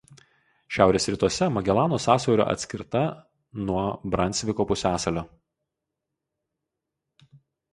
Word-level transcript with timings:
Šiaurės 0.75 1.03
rytuose 1.13 1.49
Magelano 1.57 1.99
sąsiaurio 2.05 2.47
atskirta 2.53 3.03
nuo 3.67 3.85
Bransviko 4.15 4.67
pusiasalio. 4.73 5.25